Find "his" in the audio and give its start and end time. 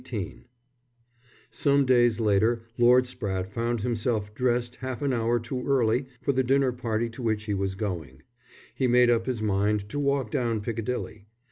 9.27-9.43